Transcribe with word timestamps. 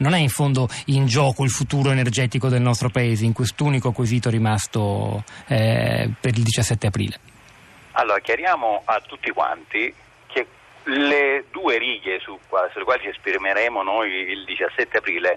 non 0.00 0.14
è 0.14 0.18
in 0.18 0.28
fondo 0.28 0.68
in 0.86 1.06
gioco 1.06 1.44
il 1.44 1.50
futuro 1.50 1.90
energetico 1.90 2.48
del 2.48 2.60
nostro 2.60 2.90
paese 2.90 3.24
in 3.24 3.32
quest'unico 3.32 3.92
quesito 3.92 4.30
rimasto 4.30 5.24
eh, 5.46 6.10
per 6.20 6.36
il 6.36 6.42
17 6.42 6.86
aprile? 6.86 7.18
Allora, 7.92 8.18
chiariamo 8.20 8.82
a 8.84 9.00
tutti 9.00 9.30
quanti 9.30 9.92
che 10.26 10.46
le 10.84 11.44
due 11.50 11.78
righe 11.78 12.18
su, 12.20 12.38
sulle 12.72 12.84
quali 12.84 13.02
ci 13.02 13.08
esprimeremo 13.08 13.82
noi 13.82 14.10
il 14.10 14.44
17 14.44 14.96
aprile 14.96 15.36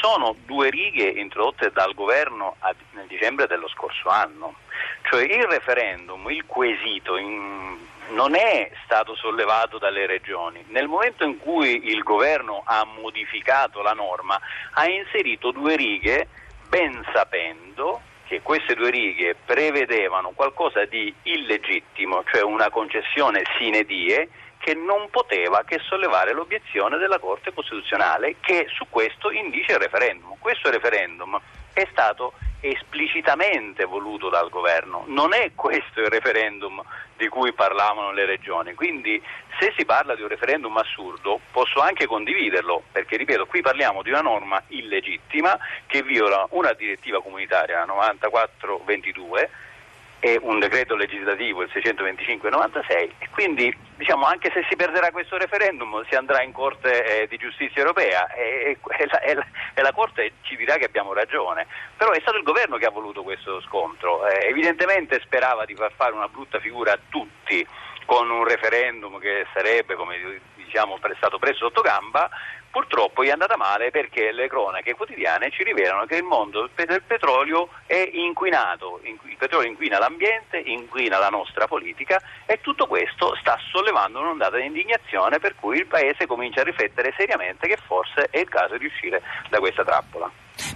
sono 0.00 0.34
due 0.44 0.68
righe 0.68 1.08
introdotte 1.08 1.70
dal 1.72 1.94
governo 1.94 2.56
nel 2.92 3.06
dicembre 3.06 3.46
dello 3.46 3.68
scorso 3.68 4.08
anno. 4.08 4.54
Cioè 5.02 5.22
il 5.22 5.44
referendum, 5.44 6.28
il 6.30 6.44
quesito 6.46 7.16
in, 7.16 7.76
non 8.10 8.34
è 8.34 8.70
stato 8.84 9.14
sollevato 9.14 9.78
dalle 9.78 10.06
regioni. 10.06 10.64
Nel 10.68 10.88
momento 10.88 11.24
in 11.24 11.38
cui 11.38 11.88
il 11.90 12.02
governo 12.02 12.62
ha 12.64 12.84
modificato 12.84 13.80
la 13.82 13.92
norma, 13.92 14.38
ha 14.74 14.88
inserito 14.88 15.50
due 15.50 15.76
righe 15.76 16.28
ben 16.68 17.04
sapendo 17.12 18.00
che 18.26 18.40
queste 18.40 18.74
due 18.74 18.90
righe 18.90 19.36
prevedevano 19.44 20.30
qualcosa 20.30 20.84
di 20.84 21.14
illegittimo, 21.22 22.24
cioè 22.24 22.42
una 22.42 22.70
concessione 22.70 23.42
sine 23.58 23.84
die 23.84 24.28
che 24.58 24.74
non 24.74 25.10
poteva 25.10 25.64
che 25.64 25.80
sollevare 25.80 26.32
l'obiezione 26.32 26.96
della 26.96 27.18
Corte 27.18 27.52
Costituzionale 27.52 28.36
che 28.40 28.66
su 28.68 28.86
questo 28.88 29.30
indice 29.30 29.72
il 29.72 29.78
referendum. 29.78 30.36
Questo 30.38 30.70
referendum 30.70 31.38
è 31.74 31.86
stato 31.90 32.32
esplicitamente 32.62 33.84
voluto 33.84 34.28
dal 34.28 34.48
governo. 34.48 35.04
Non 35.08 35.34
è 35.34 35.50
questo 35.54 36.00
il 36.00 36.06
referendum 36.06 36.80
di 37.16 37.28
cui 37.28 37.52
parlavano 37.52 38.12
le 38.12 38.24
regioni. 38.24 38.74
Quindi 38.74 39.20
se 39.58 39.74
si 39.76 39.84
parla 39.84 40.14
di 40.14 40.22
un 40.22 40.28
referendum 40.28 40.76
assurdo 40.76 41.40
posso 41.50 41.80
anche 41.80 42.06
condividerlo, 42.06 42.84
perché 42.92 43.16
ripeto, 43.16 43.46
qui 43.46 43.60
parliamo 43.60 44.02
di 44.02 44.10
una 44.10 44.20
norma 44.20 44.62
illegittima 44.68 45.58
che 45.86 46.02
viola 46.02 46.46
una 46.50 46.72
direttiva 46.72 47.20
comunitaria 47.20 47.84
9422 47.84 49.50
e 50.20 50.38
un 50.40 50.60
decreto 50.60 50.94
legislativo, 50.94 51.62
il 51.62 51.70
625-96, 51.72 53.10
e 53.18 53.28
quindi 53.32 53.76
diciamo, 54.02 54.26
anche 54.26 54.50
se 54.52 54.66
si 54.68 54.74
perderà 54.74 55.12
questo 55.12 55.36
referendum 55.36 56.04
si 56.08 56.16
andrà 56.16 56.42
in 56.42 56.50
Corte 56.50 57.22
eh, 57.22 57.28
di 57.28 57.36
Giustizia 57.36 57.82
Europea 57.82 58.26
e, 58.32 58.76
e, 58.98 59.06
la, 59.06 59.20
e, 59.20 59.34
la, 59.34 59.46
e, 59.74 59.80
la, 59.80 59.92
Corte 59.92 60.32
ci 60.42 60.56
dirà 60.56 60.74
che 60.74 60.86
abbiamo 60.86 61.12
ragione, 61.12 61.68
però 61.96 62.10
è 62.10 62.18
stato 62.20 62.36
il 62.36 62.42
governo 62.42 62.78
che 62.78 62.86
ha 62.86 62.90
voluto 62.90 63.22
questo 63.22 63.60
scontro, 63.60 64.26
eh, 64.26 64.48
evidentemente 64.48 65.20
sperava 65.22 65.64
di 65.64 65.76
far 65.76 65.92
fare 65.94 66.14
una 66.14 66.26
brutta 66.26 66.58
figura 66.58 66.92
a 66.92 66.98
tutti 67.08 67.64
con 68.04 68.28
un 68.28 68.44
referendum 68.44 69.20
che 69.20 69.46
sarebbe, 69.54 69.94
come 69.94 70.40
diciamo, 70.56 70.98
stato 71.16 71.38
preso 71.38 71.66
sotto 71.66 71.80
gamba, 71.82 72.28
Purtroppo 72.72 73.22
è 73.22 73.28
andata 73.28 73.58
male 73.58 73.90
perché 73.90 74.32
le 74.32 74.48
cronache 74.48 74.94
quotidiane 74.94 75.50
ci 75.50 75.62
rivelano 75.62 76.06
che 76.06 76.16
il 76.16 76.22
mondo 76.22 76.70
del 76.74 77.02
petrolio 77.06 77.68
è 77.84 78.08
inquinato, 78.14 78.98
il 79.02 79.36
petrolio 79.36 79.68
inquina 79.68 79.98
l'ambiente, 79.98 80.56
inquina 80.56 81.18
la 81.18 81.28
nostra 81.28 81.66
politica 81.66 82.18
e 82.46 82.62
tutto 82.62 82.86
questo 82.86 83.36
sta 83.38 83.58
sollevando 83.70 84.20
un'ondata 84.20 84.56
di 84.56 84.64
indignazione 84.64 85.38
per 85.38 85.54
cui 85.54 85.76
il 85.76 85.86
Paese 85.86 86.26
comincia 86.26 86.62
a 86.62 86.64
riflettere 86.64 87.12
seriamente 87.14 87.68
che 87.68 87.76
forse 87.76 88.28
è 88.30 88.38
il 88.38 88.48
caso 88.48 88.78
di 88.78 88.86
uscire 88.86 89.20
da 89.50 89.58
questa 89.58 89.84
trappola. 89.84 90.30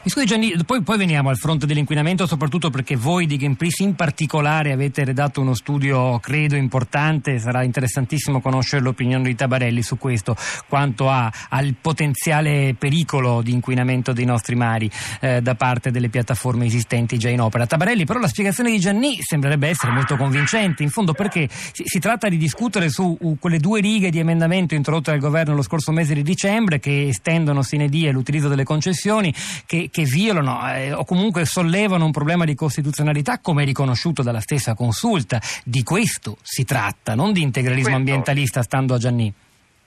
Mi 0.06 0.12
scusi 0.12 0.26
Gianni, 0.26 0.54
poi, 0.64 0.82
poi, 0.82 0.98
veniamo 0.98 1.30
al 1.30 1.36
fronte 1.36 1.66
dell'inquinamento, 1.66 2.28
soprattutto 2.28 2.70
perché 2.70 2.94
voi 2.94 3.26
di 3.26 3.36
Gameplace 3.36 3.82
in 3.82 3.96
particolare 3.96 4.70
avete 4.70 5.02
redatto 5.02 5.40
uno 5.40 5.52
studio, 5.52 6.20
credo, 6.20 6.54
importante, 6.54 7.40
sarà 7.40 7.64
interessantissimo 7.64 8.40
conoscere 8.40 8.82
l'opinione 8.82 9.24
di 9.24 9.34
Tabarelli 9.34 9.82
su 9.82 9.98
questo, 9.98 10.36
quanto 10.68 11.10
a, 11.10 11.28
al 11.48 11.74
potenziale 11.80 12.76
pericolo 12.78 13.42
di 13.42 13.50
inquinamento 13.50 14.12
dei 14.12 14.24
nostri 14.24 14.54
mari 14.54 14.88
eh, 15.20 15.40
da 15.40 15.56
parte 15.56 15.90
delle 15.90 16.08
piattaforme 16.08 16.66
esistenti 16.66 17.18
già 17.18 17.28
in 17.28 17.40
opera. 17.40 17.66
Tabarelli, 17.66 18.04
però 18.04 18.20
la 18.20 18.28
spiegazione 18.28 18.70
di 18.70 18.78
Gianni 18.78 19.18
sembrerebbe 19.20 19.66
essere 19.66 19.90
molto 19.90 20.14
convincente, 20.14 20.84
in 20.84 20.90
fondo 20.90 21.14
perché 21.14 21.48
si, 21.50 21.82
si 21.84 21.98
tratta 21.98 22.28
di 22.28 22.36
discutere 22.36 22.90
su 22.90 23.16
uh, 23.18 23.38
quelle 23.40 23.58
due 23.58 23.80
righe 23.80 24.10
di 24.10 24.20
emendamento 24.20 24.76
introdotte 24.76 25.10
dal 25.10 25.18
governo 25.18 25.56
lo 25.56 25.62
scorso 25.62 25.90
mese 25.90 26.14
di 26.14 26.22
dicembre 26.22 26.78
che 26.78 27.08
estendono 27.08 27.62
sine 27.62 27.88
die 27.88 28.12
l'utilizzo 28.12 28.46
delle 28.46 28.62
concessioni, 28.62 29.34
che, 29.66 29.90
che 29.96 30.02
violano 30.02 30.60
eh, 30.74 30.92
o 30.92 31.06
comunque 31.06 31.46
sollevano 31.46 32.04
un 32.04 32.10
problema 32.10 32.44
di 32.44 32.54
costituzionalità 32.54 33.38
come 33.40 33.64
riconosciuto 33.64 34.22
dalla 34.22 34.40
stessa 34.40 34.74
consulta. 34.74 35.40
Di 35.64 35.82
questo 35.82 36.36
si 36.42 36.64
tratta, 36.64 37.14
non 37.14 37.32
di 37.32 37.40
integralismo 37.40 37.96
questo... 37.96 37.96
ambientalista 37.96 38.60
stando 38.60 38.92
a 38.92 38.98
Gianni. 38.98 39.32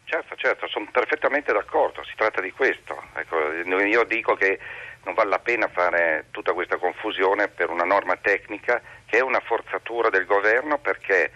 Certo, 0.06 0.36
certo, 0.36 0.68
sono 0.68 0.88
perfettamente 0.92 1.53
d'accordo, 1.53 2.03
si 2.03 2.14
tratta 2.16 2.42
di 2.42 2.50
questo. 2.52 3.03
Ecco, 3.14 3.38
io 3.86 4.03
dico 4.06 4.34
che 4.34 4.58
non 5.03 5.14
vale 5.14 5.30
la 5.30 5.38
pena 5.38 5.68
fare 5.68 6.25
tutta 6.31 6.53
questa 6.53 6.78
confusione 6.78 7.48
per 7.48 7.69
una 7.69 7.86
norma 7.86 8.16
tecnica 8.16 8.81
che 9.06 9.19
è 9.19 9.22
una 9.22 9.42
forzatura 9.42 10.09
del 10.09 10.25
governo 10.25 10.80
perché 10.80 11.30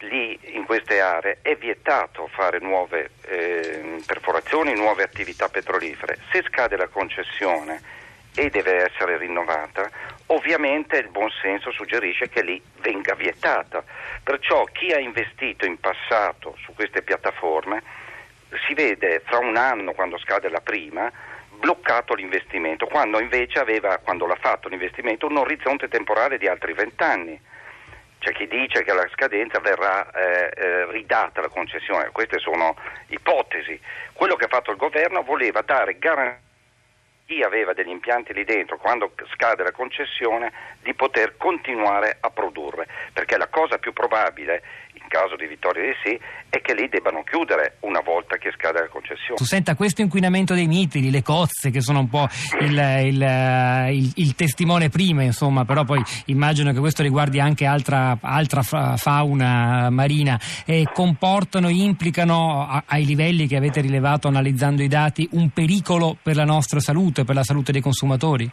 lì 0.00 0.36
in 0.56 0.64
queste 0.64 1.00
aree 1.00 1.38
è 1.42 1.54
vietato 1.54 2.28
fare 2.34 2.58
nuove 2.58 3.10
eh, 3.26 4.02
perforazioni, 4.04 4.74
nuove 4.74 5.04
attività 5.04 5.48
petrolifere. 5.48 6.18
Se 6.32 6.42
scade 6.42 6.76
la 6.76 6.88
concessione 6.88 7.98
e 8.38 8.50
deve 8.50 8.84
essere 8.84 9.16
rinnovata, 9.16 9.90
ovviamente 10.26 10.96
il 10.96 11.08
buon 11.08 11.28
senso 11.42 11.72
suggerisce 11.72 12.28
che 12.28 12.42
lì 12.42 12.62
venga 12.80 13.16
vietata. 13.16 13.82
Perciò 14.22 14.62
chi 14.66 14.92
ha 14.92 15.00
investito 15.00 15.66
in 15.66 15.80
passato 15.80 16.54
su 16.62 16.72
queste 16.72 17.02
piattaforme 17.02 17.82
si 18.64 18.74
vede 18.74 19.22
fra 19.24 19.38
un 19.38 19.56
anno, 19.56 19.92
quando 19.92 20.18
scade 20.18 20.48
la 20.50 20.60
prima, 20.60 21.10
bloccato 21.58 22.14
l'investimento, 22.14 22.86
quando 22.86 23.18
invece 23.18 23.58
aveva, 23.58 23.98
quando 23.98 24.24
l'ha 24.24 24.38
fatto 24.40 24.68
l'investimento, 24.68 25.26
un 25.26 25.38
orizzonte 25.38 25.88
temporale 25.88 26.38
di 26.38 26.46
altri 26.46 26.74
vent'anni. 26.74 27.40
C'è 28.20 28.32
chi 28.32 28.46
dice 28.46 28.84
che 28.84 28.92
alla 28.92 29.08
scadenza 29.12 29.58
verrà 29.58 30.10
eh, 30.12 30.52
eh, 30.54 30.90
ridata 30.92 31.40
la 31.40 31.48
concessione, 31.48 32.10
queste 32.12 32.38
sono 32.38 32.76
ipotesi. 33.08 33.80
Quello 34.12 34.36
che 34.36 34.44
ha 34.44 34.48
fatto 34.48 34.70
il 34.70 34.76
governo 34.76 35.22
voleva 35.22 35.62
dare 35.62 35.98
garanzia 35.98 36.46
chi 37.28 37.42
aveva 37.42 37.74
degli 37.74 37.90
impianti 37.90 38.32
lì 38.32 38.42
dentro, 38.42 38.78
quando 38.78 39.12
scade 39.34 39.62
la 39.62 39.70
concessione, 39.70 40.50
di 40.82 40.94
poter 40.94 41.36
continuare 41.36 42.16
a 42.18 42.30
produrre, 42.30 42.88
perché 43.12 43.36
la 43.36 43.48
cosa 43.48 43.76
più 43.76 43.92
probabile 43.92 44.62
caso 45.08 45.34
di 45.34 45.46
Vittorio 45.46 45.82
dei 45.82 45.94
Sì, 46.04 46.20
è 46.48 46.60
che 46.60 46.74
lì 46.74 46.88
debbano 46.88 47.24
chiudere 47.24 47.78
una 47.80 48.00
volta 48.00 48.36
che 48.36 48.52
scade 48.54 48.80
la 48.80 48.88
concessione. 48.88 49.36
Tu 49.36 49.44
senta 49.44 49.74
questo 49.74 50.02
inquinamento 50.02 50.54
dei 50.54 50.68
mitili, 50.68 51.10
le 51.10 51.22
cozze 51.22 51.70
che 51.70 51.80
sono 51.80 52.00
un 52.00 52.08
po' 52.08 52.28
il, 52.60 52.78
il, 53.04 53.90
il, 53.90 54.12
il 54.14 54.34
testimone 54.36 54.88
prima, 54.90 55.22
insomma, 55.22 55.64
però 55.64 55.82
poi 55.84 56.00
immagino 56.26 56.72
che 56.72 56.78
questo 56.78 57.02
riguardi 57.02 57.40
anche 57.40 57.64
altra, 57.64 58.16
altra 58.20 58.62
fauna 58.62 59.90
marina, 59.90 60.38
eh, 60.64 60.86
comportano, 60.92 61.68
implicano 61.68 62.82
ai 62.86 63.04
livelli 63.04 63.48
che 63.48 63.56
avete 63.56 63.80
rilevato 63.80 64.28
analizzando 64.28 64.82
i 64.82 64.88
dati 64.88 65.28
un 65.32 65.50
pericolo 65.50 66.16
per 66.22 66.36
la 66.36 66.44
nostra 66.44 66.78
salute, 66.78 67.17
per 67.24 67.34
la 67.34 67.44
salute 67.44 67.72
dei 67.72 67.80
consumatori? 67.80 68.50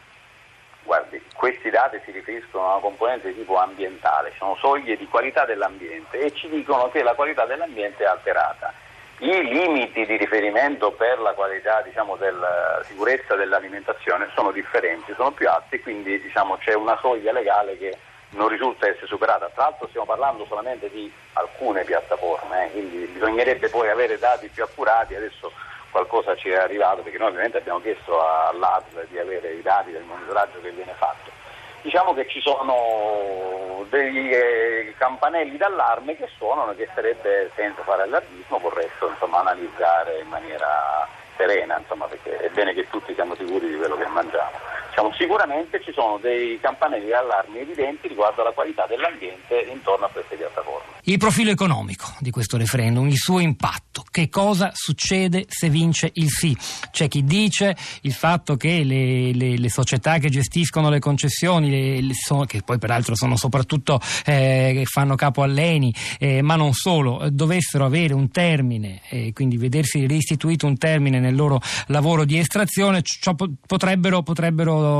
questi 1.46 1.70
dati 1.70 2.02
si 2.04 2.10
riferiscono 2.10 2.66
a 2.66 2.72
una 2.72 2.82
componente 2.82 3.28
di 3.28 3.36
tipo 3.36 3.58
ambientale, 3.58 4.34
sono 4.36 4.56
soglie 4.56 4.98
di 4.98 5.08
qualità 5.08 5.46
dell'ambiente 5.46 6.18
e 6.18 6.34
ci 6.34 6.50
dicono 6.50 6.90
che 6.90 7.04
la 7.04 7.14
qualità 7.14 7.46
dell'ambiente 7.46 8.04
è 8.04 8.08
alterata. 8.08 8.74
I 9.20 9.44
limiti 9.44 10.08
di 10.08 10.18
riferimento 10.18 10.92
per 10.94 11.20
la 11.20 11.34
qualità 11.34 11.82
diciamo, 11.84 12.16
della 12.16 12.82
sicurezza 12.86 13.36
dell'alimentazione 13.36 14.28
sono 14.34 14.52
differenti, 14.52 15.14
sono 15.16 15.32
più 15.32 15.48
alti, 15.48 15.80
quindi 15.82 16.20
diciamo, 16.20 16.58
c'è 16.58 16.74
una 16.74 16.98
soglia 17.00 17.32
legale 17.32 17.78
che 17.78 17.96
non 18.32 18.48
risulta 18.48 18.88
essere 18.88 19.06
superata. 19.06 19.48
Tra 19.54 19.66
l'altro 19.66 19.88
stiamo 19.90 20.08
parlando 20.08 20.46
solamente 20.46 20.90
di 20.90 21.12
alcune 21.34 21.84
piattaforme, 21.84 22.66
eh, 22.66 22.72
quindi 22.72 23.06
bisognerebbe 23.14 23.70
poi 23.70 23.90
avere 23.90 24.18
dati 24.18 24.48
più 24.48 24.64
accurati. 24.64 25.14
Adesso 25.14 25.52
qualcosa 25.96 26.36
ci 26.36 26.50
è 26.50 26.56
arrivato 26.58 27.04
perché 27.04 27.18
noi 27.18 27.30
ovviamente 27.30 27.60
abbiamo 27.60 27.80
chiesto 27.80 28.20
all'ASL 28.20 29.08
di 29.08 29.18
avere 29.18 29.54
i 29.54 29.62
dati 29.62 29.92
del 29.92 30.04
monitoraggio 30.04 30.60
che 30.60 30.72
viene 30.72 30.94
fatto. 30.98 31.32
Diciamo 31.84 32.14
che 32.14 32.28
ci 32.28 32.42
sono 32.42 33.86
dei 33.88 34.30
eh, 34.30 34.94
campanelli 34.98 35.56
d'allarme 35.56 36.18
che 36.18 36.28
suonano 36.36 36.76
che 36.76 36.90
sarebbe, 36.94 37.50
senza 37.56 37.82
fare 37.84 38.02
allarmismo, 38.02 38.60
corretto 38.60 39.08
insomma, 39.08 39.40
analizzare 39.40 40.20
in 40.20 40.28
maniera 40.28 41.08
serena, 41.38 41.78
insomma, 41.80 42.08
perché 42.08 42.40
è 42.40 42.50
bene 42.50 42.74
che 42.74 42.90
tutti 42.90 43.14
siamo 43.14 43.34
sicuri 43.36 43.70
di 43.70 43.78
quello 43.78 43.96
che 43.96 44.08
mangiamo. 44.08 44.75
Diciamo, 44.96 45.14
sicuramente 45.18 45.82
ci 45.84 45.92
sono 45.92 46.18
dei 46.22 46.58
campanelli 46.62 47.10
d'allarme 47.10 47.60
evidenti 47.60 48.08
riguardo 48.08 48.42
alla 48.42 48.52
qualità 48.52 48.86
dell'ambiente 48.88 49.68
intorno 49.70 50.06
a 50.06 50.10
queste 50.10 50.38
piattaforme. 50.38 50.94
Il 51.08 51.18
profilo 51.20 51.52
economico 51.52 52.16
di 52.20 52.32
questo 52.32 52.58
referendum, 52.58 53.08
il 53.08 53.18
suo 53.18 53.40
impatto, 53.40 54.04
che 54.10 54.30
cosa 54.30 54.72
succede 54.74 55.46
se 55.48 55.70
vince 55.70 56.10
il 56.14 56.30
sì? 56.30 56.58
C'è 56.90 57.08
chi 57.08 57.24
dice 57.24 57.76
il 58.02 58.14
fatto 58.14 58.56
che 58.56 58.84
le, 58.84 59.32
le, 59.34 59.58
le 59.58 59.70
società 59.70 60.18
che 60.18 60.30
gestiscono 60.30 60.90
le 60.90 61.00
concessioni, 61.00 62.02
le, 62.02 62.14
sono, 62.14 62.46
che 62.46 62.62
poi 62.64 62.80
peraltro 62.80 63.16
sono 63.16 63.36
soprattutto 63.36 64.00
eh, 64.26 64.72
che 64.74 64.86
fanno 64.86 65.16
capo 65.16 65.44
all'ENI, 65.44 65.94
eh, 66.18 66.42
ma 66.42 66.56
non 66.56 66.74
solo, 66.74 67.28
dovessero 67.30 67.86
avere 67.86 68.14
un 68.16 68.32
termine, 68.32 69.02
eh, 69.10 69.32
quindi 69.34 69.58
vedersi 69.58 70.08
reistituito 70.08 70.66
un 70.66 70.78
termine 70.78 71.20
nel 71.20 71.36
loro 71.36 71.60
lavoro 71.88 72.26
di 72.26 72.40
estrazione, 72.40 73.04
ciò 73.04 73.36
potrebbero, 73.36 74.24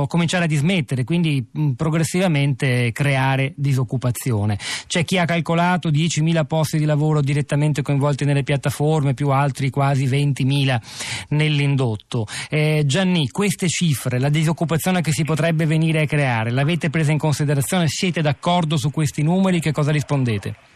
cominciare 0.08 0.46
a 0.46 0.48
dismettere, 0.48 1.04
quindi 1.04 1.46
progressivamente 1.76 2.92
creare 2.92 3.54
disoccupazione. 3.56 4.58
C'è 4.88 5.04
chi 5.04 5.18
ha 5.18 5.26
calcolato 5.26 5.90
10.000 5.90 6.46
posti 6.46 6.78
di 6.78 6.86
lavoro 6.86 7.22
direttamente 7.22 7.82
coinvolti 7.82 8.26
nelle 8.26 8.44
piattaforme, 8.44 9.14
più 9.14 9.30
altri 9.30 9.70
quasi 9.70 10.06
20.000 10.06 10.82
nell'indotto. 11.30 12.28
Eh, 12.50 12.84
Gianni, 12.86 13.30
queste 13.30 13.68
cifre, 13.68 14.20
la 14.20 14.30
disoccupazione 14.30 15.02
che 15.02 15.12
si 15.12 15.24
potrebbe 15.24 15.66
venire 15.66 16.02
a 16.02 16.06
creare, 16.06 16.52
l'avete 16.52 16.90
presa 16.90 17.12
in 17.12 17.18
considerazione? 17.18 17.88
Siete 17.88 18.22
d'accordo 18.22 18.78
su 18.78 18.92
questi 18.92 19.22
numeri? 19.24 19.60
Che 19.60 19.72
cosa 19.72 19.92
rispondete? 19.92 20.75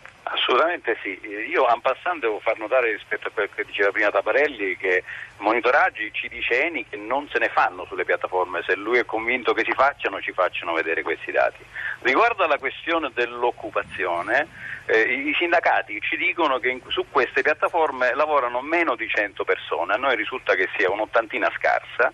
Assolutamente 0.69 0.97
sì, 1.01 1.19
io 1.49 1.67
en 1.67 1.81
passant 1.81 2.19
devo 2.19 2.39
far 2.39 2.59
notare 2.59 2.91
rispetto 2.91 3.27
a 3.27 3.31
quello 3.31 3.49
che 3.55 3.65
diceva 3.65 3.91
prima 3.91 4.11
Tabarelli 4.11 4.77
che 4.77 5.03
monitoraggi 5.37 6.11
ci 6.13 6.27
dice 6.27 6.63
Eni 6.63 6.85
che 6.87 6.95
non 6.95 7.27
se 7.29 7.39
ne 7.39 7.49
fanno 7.49 7.85
sulle 7.85 8.05
piattaforme, 8.05 8.61
se 8.63 8.75
lui 8.75 8.99
è 8.99 9.05
convinto 9.05 9.53
che 9.53 9.63
si 9.63 9.71
facciano 9.71 10.21
ci 10.21 10.31
facciano 10.31 10.73
vedere 10.73 11.01
questi 11.01 11.31
dati. 11.31 11.65
Riguardo 12.01 12.43
alla 12.43 12.59
questione 12.59 13.09
dell'occupazione, 13.15 14.47
eh, 14.85 15.01
i 15.01 15.33
sindacati 15.39 15.99
ci 16.01 16.17
dicono 16.17 16.59
che 16.59 16.69
in, 16.69 16.81
su 16.89 17.05
queste 17.09 17.41
piattaforme 17.41 18.13
lavorano 18.13 18.61
meno 18.61 18.95
di 18.95 19.07
100 19.07 19.43
persone, 19.43 19.93
a 19.93 19.97
noi 19.97 20.15
risulta 20.15 20.53
che 20.53 20.69
sia 20.77 20.91
un'ottantina 20.91 21.51
scarsa, 21.57 22.13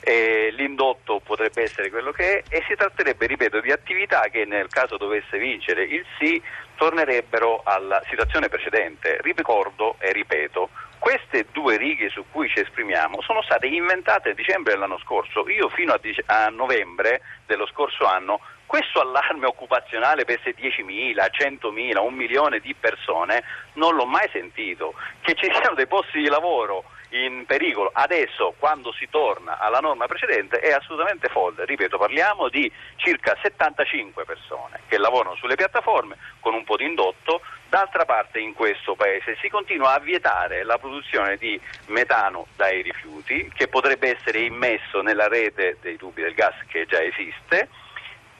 eh, 0.00 0.50
l'indotto 0.52 1.20
potrebbe 1.20 1.64
essere 1.64 1.90
quello 1.90 2.12
che 2.12 2.38
è 2.38 2.44
e 2.48 2.64
si 2.66 2.74
tratterebbe, 2.74 3.26
ripeto, 3.26 3.60
di 3.60 3.70
attività 3.70 4.22
che 4.30 4.44
nel 4.44 4.68
caso 4.68 4.96
dovesse 4.96 5.38
vincere 5.38 5.84
il 5.84 6.04
sì 6.18 6.42
tornerebbero 6.76 7.62
alla 7.64 8.02
situazione 8.08 8.48
precedente. 8.48 9.18
Ricordo 9.20 9.96
e 9.98 10.12
ripeto, 10.12 10.70
queste 10.98 11.46
due 11.52 11.76
righe 11.76 12.08
su 12.08 12.24
cui 12.30 12.48
ci 12.48 12.60
esprimiamo 12.60 13.20
sono 13.22 13.42
state 13.42 13.66
inventate 13.66 14.30
a 14.30 14.34
dicembre 14.34 14.72
dell'anno 14.72 14.98
scorso. 14.98 15.48
Io 15.48 15.68
fino 15.68 15.92
a, 15.92 15.98
dice- 16.00 16.22
a 16.26 16.48
novembre 16.48 17.20
dello 17.46 17.66
scorso 17.66 18.04
anno 18.04 18.40
questo 18.70 19.00
allarme 19.00 19.46
occupazionale 19.46 20.24
per 20.24 20.40
10.000, 20.44 21.16
100.000, 21.28 21.98
un 21.98 22.14
milione 22.14 22.60
di 22.60 22.72
persone 22.78 23.42
non 23.72 23.96
l'ho 23.96 24.06
mai 24.06 24.28
sentito. 24.30 24.94
Che 25.22 25.34
ci 25.34 25.50
siano 25.50 25.74
dei 25.74 25.88
posti 25.88 26.20
di 26.20 26.28
lavoro 26.28 26.84
in 27.08 27.44
pericolo 27.46 27.90
adesso 27.92 28.54
quando 28.56 28.92
si 28.92 29.08
torna 29.10 29.58
alla 29.58 29.80
norma 29.80 30.06
precedente 30.06 30.60
è 30.60 30.70
assolutamente 30.70 31.26
folle. 31.26 31.64
Ripeto, 31.64 31.98
parliamo 31.98 32.48
di 32.48 32.70
circa 32.94 33.36
75 33.42 34.24
persone 34.24 34.82
che 34.86 34.98
lavorano 34.98 35.34
sulle 35.34 35.56
piattaforme 35.56 36.16
con 36.38 36.54
un 36.54 36.62
po' 36.62 36.76
di 36.76 36.84
indotto. 36.84 37.40
D'altra 37.68 38.04
parte 38.04 38.38
in 38.38 38.54
questo 38.54 38.94
paese 38.94 39.36
si 39.40 39.48
continua 39.48 39.94
a 39.94 39.98
vietare 39.98 40.62
la 40.62 40.78
produzione 40.78 41.36
di 41.38 41.60
metano 41.86 42.46
dai 42.54 42.82
rifiuti 42.82 43.50
che 43.52 43.66
potrebbe 43.66 44.16
essere 44.16 44.42
immesso 44.42 45.02
nella 45.02 45.26
rete 45.26 45.78
dei 45.80 45.96
tubi 45.96 46.22
del 46.22 46.34
gas 46.34 46.54
che 46.68 46.86
già 46.86 47.02
esiste 47.02 47.68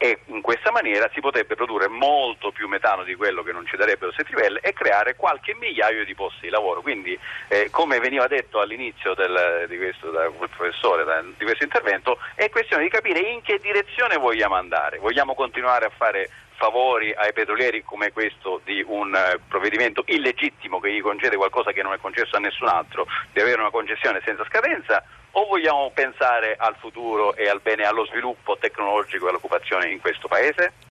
e 0.03 0.21
in 0.29 0.41
questa 0.41 0.71
maniera 0.71 1.11
si 1.13 1.21
potrebbe 1.21 1.55
produrre 1.55 1.87
molto 1.87 2.53
più 2.53 2.69
metano 2.69 3.05
di 3.05 3.15
quello 3.17 3.43
che 3.43 3.53
non 3.53 3.67
ci 3.67 3.77
darebbero 3.77 4.11
queste 4.11 4.25
trivelle 4.25 4.59
e 4.61 4.73
creare 4.73 5.15
qualche 5.15 5.55
migliaio 5.55 6.07
di 6.07 6.15
posti 6.15 6.47
di 6.47 6.49
lavoro. 6.49 6.81
Quindi, 6.81 7.19
eh, 7.49 7.69
come 7.71 8.01
veniva 8.01 8.27
detto 8.27 8.61
all'inizio 8.61 9.13
del, 9.13 9.67
di 9.69 9.77
questo 9.77 10.11
da 10.11 10.31
quel 10.31 10.49
professore 10.49 11.05
da, 11.05 11.21
di 11.21 11.45
questo 11.45 11.65
intervento, 11.65 12.19
è 12.35 12.49
questione 12.49 12.85
di 12.85 12.89
capire 12.89 13.19
in 13.21 13.43
che 13.43 13.61
direzione 13.61 14.17
vogliamo 14.17 14.55
andare. 14.55 14.97
Vogliamo 14.97 15.35
continuare 15.35 15.85
a 15.85 15.91
fare 15.95 16.31
favori 16.61 17.11
ai 17.15 17.33
petrolieri 17.33 17.83
come 17.83 18.13
questo 18.13 18.61
di 18.65 18.85
un 18.87 19.15
uh, 19.15 19.41
provvedimento 19.49 20.03
illegittimo 20.05 20.79
che 20.79 20.93
gli 20.93 21.01
concede 21.01 21.37
qualcosa 21.37 21.73
che 21.73 21.83
non 21.83 21.95
è 21.95 21.99
concesso 21.99 22.37
a 22.37 22.39
nessun 22.39 22.69
altro, 22.69 23.07
di 23.33 23.41
avere 23.41 23.63
una 23.63 23.71
concessione 23.71 24.21
senza 24.23 24.45
scadenza 24.45 25.03
o 25.33 25.47
vogliamo 25.47 25.91
pensare 25.95 26.57
al 26.59 26.77
futuro 26.77 27.35
e 27.35 27.49
al 27.49 27.61
bene, 27.63 27.85
allo 27.85 28.05
sviluppo 28.05 28.59
tecnologico 28.59 29.25
e 29.25 29.29
all'occupazione 29.31 29.89
in 29.89 30.01
questo 30.01 30.29
Paese? 30.29 30.73